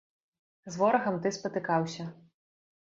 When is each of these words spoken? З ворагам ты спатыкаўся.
З 0.69 0.81
ворагам 0.85 1.21
ты 1.27 1.35
спатыкаўся. 1.37 2.11